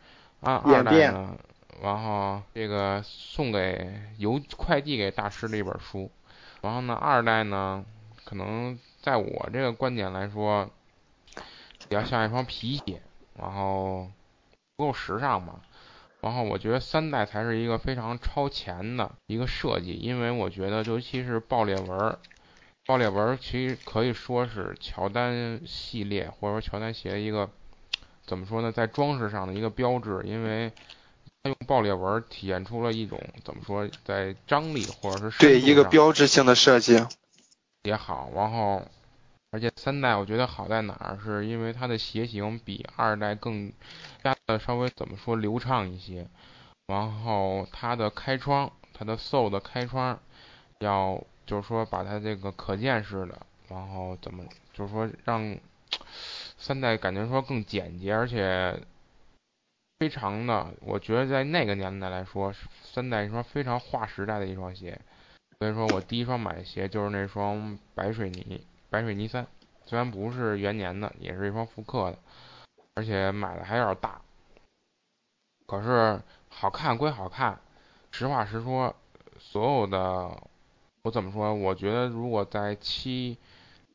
[0.42, 1.38] 啊二代呢，
[1.82, 6.12] 然后这个送给邮快递给大师的一本书，
[6.62, 7.86] 然后呢二代呢
[8.24, 8.78] 可能。
[9.06, 10.68] 在我这个观点来说，
[11.36, 13.04] 比较像一双皮鞋，
[13.38, 14.10] 然后
[14.76, 15.62] 不够时尚嘛。
[16.26, 22.18] 然后我觉得三代才是一个非常超前的一个设计，因为我觉得尤其是爆裂纹，
[22.84, 27.48] 爆裂纹其实可以说是乔丹系列或者说乔丹鞋的一个
[28.26, 30.72] 怎么说呢，在装饰上的一个标志，因为
[31.44, 37.06] 它用爆裂纹体现出了一种怎么说，在张力或者是对一个标志性的设计。
[37.84, 38.84] 也好，然后，
[39.52, 43.72] 而且三代我觉得好在哪儿，是因为它的鞋型比二代更
[44.26, 46.28] 加的稍微怎么说流畅一些，
[46.88, 50.20] 然后它的开窗它的 sole 的开窗
[50.80, 55.56] 要就是说把它这个可见式的，然后怎么就是说让
[56.58, 58.82] 三代感觉说更简洁，而且
[60.00, 62.52] 非常的，我觉得在那个年代来说，
[62.84, 65.00] 三代一双非常划时代的一双鞋。
[65.60, 69.46] 所以说我第一双买的鞋就是那双白水泥白水泥三，
[69.86, 72.18] 虽然不是元年的，也是一双复刻的，
[72.96, 74.22] 而且买的还有点大。
[75.68, 77.60] 可是好看归好看，
[78.12, 78.96] 实话实说，
[79.40, 80.32] 所有的
[81.02, 81.54] 我怎么说？
[81.54, 83.38] 我觉得如果在七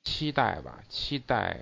[0.03, 1.57] 七代吧，七代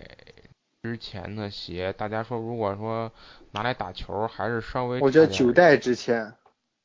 [0.82, 3.12] 之前的鞋，大家说如果说
[3.50, 6.32] 拿来打球，还是稍微我觉得九代之前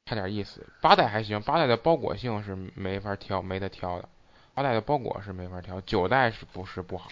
[0.05, 0.67] 差点意思。
[0.81, 4.09] 八代还行，八代的包裹性是没法挑，没得挑的。
[4.53, 7.09] 八代的包裹是没法挑，九代是不是不好？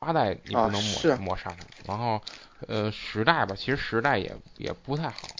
[0.00, 2.18] 八代你不能抹抹杀它，然后
[2.66, 5.36] 呃十代吧，其实十代也也不太好，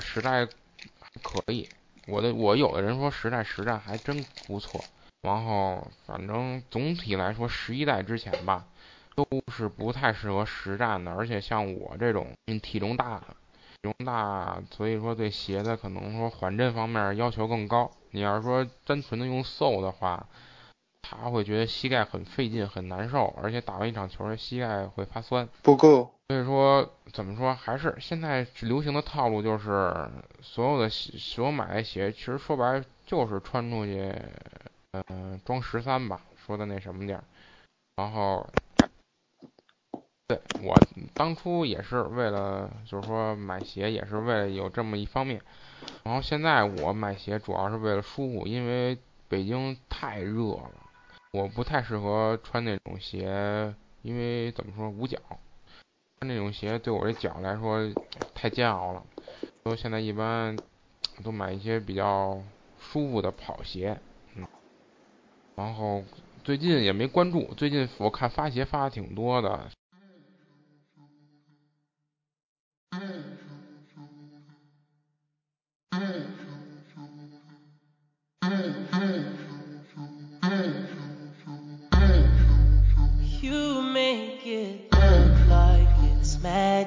[0.00, 1.68] 十代还可以。
[2.06, 4.84] 我的我有的人说十代实战还真不错，
[5.20, 8.66] 然后反正总体来说十一代之前吧，
[9.14, 17.88] 都是不太适合实战的，而且像我这种体重大，体重大，所以说对鞋的可能说缓震方面要求更高。
[18.10, 20.26] 你要是说单纯的用 sole 的话。
[21.20, 26.10] 他会觉得膝盖很费劲，很难受，而且打完一场球，膝盖会发酸，不够。
[26.28, 29.94] 所以说，怎么说，还是现在流行的套路就是，
[30.40, 34.10] 所有的所有买的鞋，其实说白了就是穿出去，
[35.08, 37.24] 嗯，装十三吧，说的那什么点儿。
[37.96, 38.48] 然后，
[40.28, 40.74] 对我
[41.12, 45.42] 当初也是为了，就是说买鞋也是为了有这么一方面。
[46.04, 48.96] 然后现在我买鞋主要是为了舒服，因为
[49.28, 50.70] 北京太热了。
[51.32, 55.18] 我不太适合穿那种鞋，因为怎么说捂脚，
[56.20, 57.90] 穿那种鞋对我这脚来说
[58.34, 59.02] 太煎熬了，
[59.64, 60.60] 所以现在一般
[61.24, 62.42] 都买一些比较
[62.78, 63.98] 舒服的跑鞋，
[64.36, 64.46] 嗯，
[65.56, 66.04] 然后
[66.44, 69.70] 最近也没关注，最近我看发鞋发的挺多的。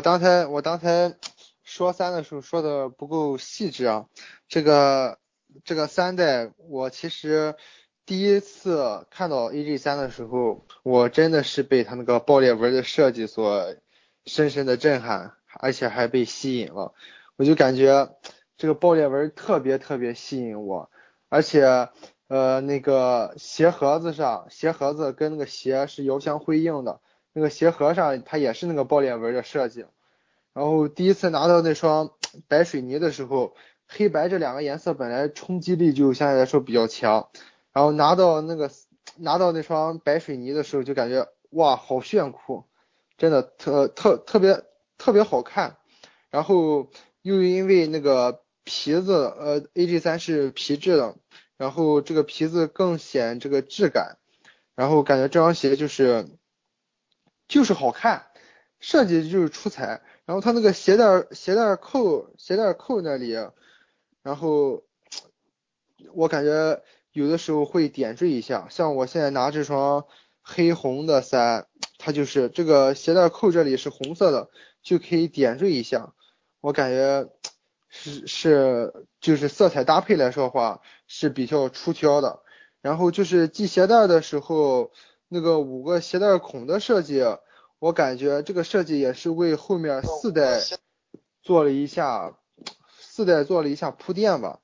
[0.00, 1.14] 我，刚才我刚才
[1.62, 4.06] 说三的时候说的不够细致啊。
[4.48, 5.18] 这个
[5.62, 7.54] 这个三代，我其实
[8.06, 13.74] 第一次看到 AG 三的时候，我真的是被它那个爆裂纹的设计所
[14.24, 16.94] 深深的震撼，而且还被吸引了。
[17.36, 18.16] 我就感觉
[18.56, 20.90] 这个爆裂纹特别特别吸引我，
[21.28, 21.90] 而且
[22.28, 27.02] 呃那个鞋盒子上，鞋盒子跟那个鞋是遥相辉映的。
[27.32, 29.86] 那个鞋盒上它也是那个爆裂纹的设计，
[30.52, 32.10] 然后第一次拿到那双
[32.48, 33.54] 白水泥的时候，
[33.86, 37.30] 黑白这两个颜色本来冲击力就相对来说比较强，
[37.72, 38.68] 然后拿到那个
[39.16, 42.64] 拿到那双白水泥的时候就感觉哇好炫酷，
[43.16, 44.64] 真的特特特别
[44.98, 45.76] 特别好看，
[46.30, 46.90] 然后
[47.22, 51.14] 又因为那个皮子呃 AG 三是皮质的，
[51.56, 54.18] 然后这个皮子更显这个质感，
[54.74, 56.26] 然后感觉这双鞋就是。
[57.50, 58.26] 就是好看，
[58.78, 63.36] 设计就是出彩，然后它那个鞋带鞋带扣鞋带扣那里，
[64.22, 64.84] 然后
[66.14, 66.80] 我感觉
[67.10, 70.06] 有的时候会点缀一下，像我现在拿这双
[70.42, 71.66] 黑红的三，
[71.98, 74.48] 它就是这个鞋带扣这里是红色的，
[74.80, 76.14] 就可以点缀一下，
[76.60, 77.28] 我感觉
[77.88, 82.44] 是是就是色彩搭配来说的话是比较出挑的，
[82.80, 84.92] 然后就是系鞋带的时候。
[85.32, 87.22] 那个五个鞋带孔的设计，
[87.78, 90.60] 我感觉这个设计也是为后面四代
[91.40, 92.36] 做了一下，
[92.98, 94.58] 四代做了一下铺垫吧。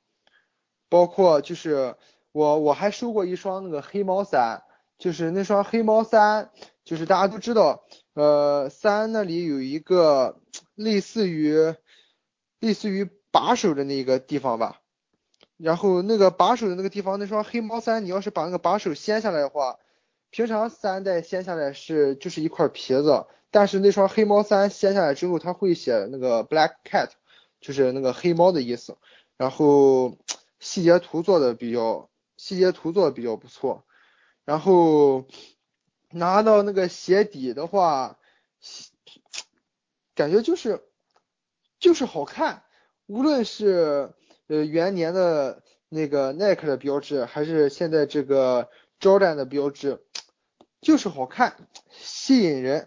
[0.88, 1.94] 包括就是
[2.32, 4.64] 我我还收过一双那个黑猫三，
[4.98, 6.50] 就是那双黑猫三，
[6.84, 10.40] 就是大家都知道，呃，三那里有一个
[10.74, 11.74] 类似于
[12.58, 14.80] 类似于把手的那个地方吧，
[15.56, 19.78] 然后那个把手的那个地方，那双黑猫三，你要是把那个把手掀下来的话，
[20.36, 27.08] 平常三代掀下来是就是一块皮子，但是那双黑猫三掀下来之后，它会写那个 black cat，
[27.58, 28.98] 就是那个黑猫的意思，
[29.38, 30.18] 然后
[30.58, 32.10] 细节图做的比较。
[32.36, 33.86] 细节图做的比较不错，
[34.44, 35.24] 然后
[36.10, 38.18] 拿到那个鞋底的话，
[40.14, 40.84] 感觉就是
[41.78, 42.62] 就是好看，
[43.06, 44.12] 无论是
[44.48, 48.68] 呃元年的那个耐克的标志，还是现在这个
[49.00, 50.04] Jordan 的标志，
[50.86, 51.56] 就是好看，
[51.90, 52.86] 吸引人，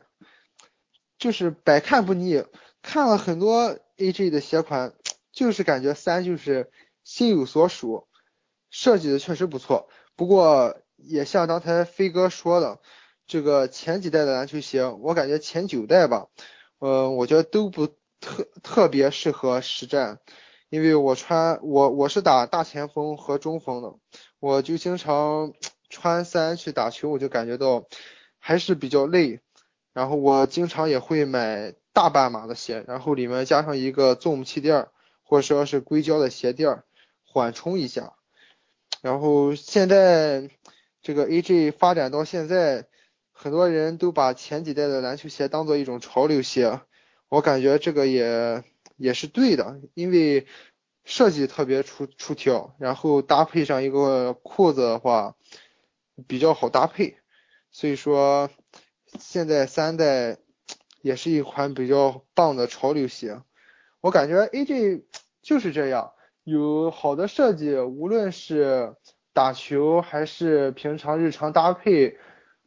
[1.18, 2.46] 就是百看不腻。
[2.82, 4.94] 看了很多 AJ 的鞋款，
[5.34, 6.72] 就是感觉三就是
[7.04, 8.08] 心有所属。
[8.70, 12.80] 设计的确实不错，不过也像刚才飞哥说的，
[13.28, 16.28] 这个前几代的篮球鞋，我感觉前九代吧，
[16.80, 17.88] 嗯，我觉得都不
[18.22, 20.22] 特特别适合实战，
[20.70, 23.94] 因为我穿我我是打大前锋和中锋的，
[24.40, 25.52] 我就经常
[25.90, 27.88] 穿三去打球，我就感觉到
[28.38, 29.42] 还是比较累，
[29.94, 34.88] 然后我经常也会买大半码的鞋，然后里面加上一个 Zoom 气垫，
[35.24, 36.84] 或者说是硅胶的鞋垫，
[37.26, 38.14] 缓冲一下。
[39.02, 40.50] 然后现在
[41.02, 42.86] 这个 AJ 发展到现在，
[43.32, 46.82] 很多人都把前几代的篮球鞋当做一种潮流鞋，
[47.30, 48.64] 我感觉这个也
[48.98, 50.48] 也是对的，因为
[51.06, 55.36] 设计特别出出挑，然后搭配上一个裤子的话
[56.28, 57.18] 比较好搭配，
[57.72, 58.50] 所以说
[59.18, 60.38] 现在三代
[61.02, 63.42] 也是一款比较棒的潮流鞋，
[64.02, 65.04] 我感觉 AJ
[65.42, 66.14] 就是这样。
[66.44, 68.96] 有好的设计，无论是
[69.34, 72.18] 打球还是平常日常搭配，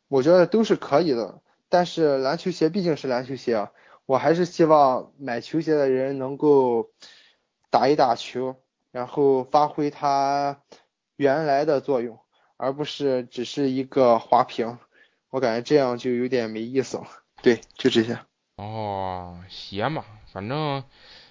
[0.07, 1.41] 我觉得都是可以的。
[1.69, 3.69] 但是篮球鞋毕竟是篮球鞋，
[4.07, 6.91] 我还是希望买球鞋的人能够
[7.71, 8.55] 打一打球，
[8.93, 10.63] 然后发挥它
[11.17, 12.21] 原来的作用，
[12.63, 14.79] 而不是只是一个花瓶。
[15.31, 17.05] 我感觉这样就有点没意思了。
[17.43, 18.17] 对，就这些。
[18.57, 20.85] 哦，鞋嘛，反正。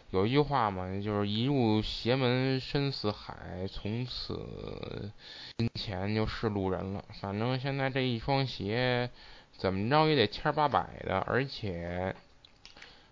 [0.10, 5.10] 有一句话嘛，就是一入邪门深似海，从此
[5.58, 7.02] 金钱就是路人了。
[7.22, 9.10] 反正现在这一双鞋，
[9.58, 12.14] 怎么着也得千八百的，而且，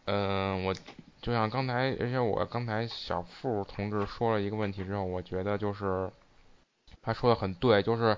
[0.08, 0.76] 嗯，我
[1.22, 6.12] 就像刚才，而且我刚才小付同志说了一个问题之后，我觉得就是
[7.14, 8.18] 他说的很对，就是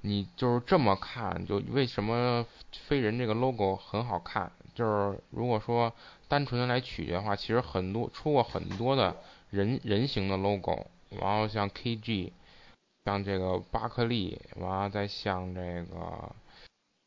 [0.00, 2.46] 你就是这么看，就为什么
[2.86, 5.92] 飞人这个 logo 很好看，就是如果说。
[6.30, 9.16] 单纯的来取决的话，其实很多出过很多的
[9.50, 12.30] 人人形的 logo，然后像 KG，
[13.04, 16.32] 像这个巴克利，完了再像这个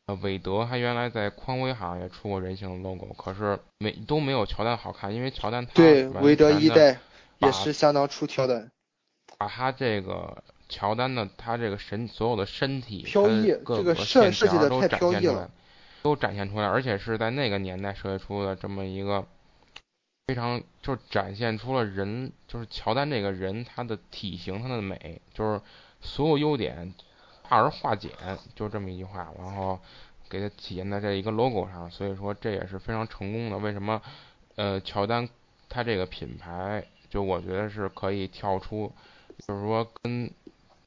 [0.04, 6.98] 呃韦德，他原来在匡威好像也出过人形的 logo，可是没都没有乔丹好看，因为乔丹他对韦德一代
[7.38, 8.70] 也是相当出挑的，
[9.38, 10.44] 把他这个
[10.74, 15.50] 乔丹呢他这个身所有的身体飘逸这个线条都展现出来了。
[16.02, 19.24] 都展现出来，而且是在那个年代设计出的这么一个
[20.26, 25.58] 非常，就是展现出了人，就是乔丹这个人他的体型，他的美，就是
[26.02, 26.92] 所有优点
[27.42, 28.10] 化而化简，
[28.54, 29.80] 就这么一句话，然后
[30.28, 33.56] 给他体现在这一个 logo 上，所以说这也是非常成功的。
[33.56, 34.02] 为什么？
[34.56, 35.26] 呃，乔丹
[35.70, 38.92] 他这个品牌，就我觉得是可以跳出，
[39.46, 40.30] 就是说跟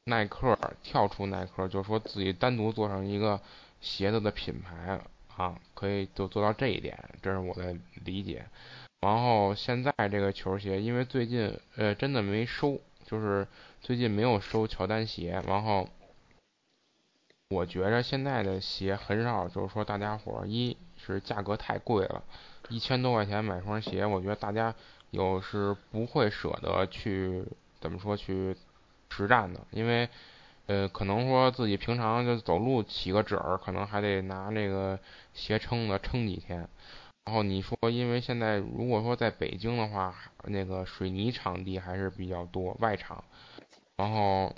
[0.08, 3.40] 耐克跳出耐克，就是说自己单独做成一个。
[3.80, 4.98] 鞋子的品牌
[5.36, 8.44] 啊，可以就做到这一点，这是我的理解。
[9.02, 13.46] 然后现在这个球鞋，因为最近呃真的没收，就是
[13.80, 15.40] 最近没有收乔丹鞋。
[15.46, 15.88] 然后
[17.50, 22.24] 我觉着现在的鞋很少，就是说大家伙一是价格太贵了，
[22.70, 24.74] 一千多块钱买双鞋，我觉得大家
[25.12, 27.44] 有是不会舍得去
[27.80, 28.56] 怎么说去
[29.10, 30.08] 实战的，因为。
[30.68, 34.98] 呃，可能说自己平常就走路起个褶儿，可能还得拿那个
[35.32, 36.58] 鞋撑子撑几天。
[37.24, 43.24] 然后你说，因为现在如果说在北京的话，那个水泥场地还是比较多，外场。
[43.96, 44.54] 然后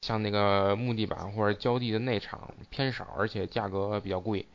[0.00, 4.46] 像那个木地板或者胶地的内场偏少，而且价格比较贵。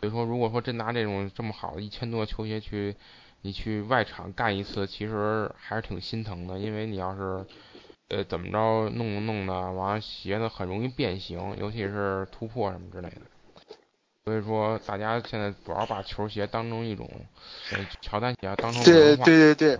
[0.00, 2.96] 所以说，如果说真拿这种这么好的一千多球鞋去，
[3.42, 7.44] 你去外场干一次，其实还是挺心疼的，因为你要是。
[8.14, 13.22] 呃，怎么着弄弄的，完了鞋子很容易变形，尤其是突破什么之类的。
[14.24, 17.10] 所以说，大家现在主要把球鞋当成一种，
[18.00, 19.78] 乔丹鞋当成对对对对，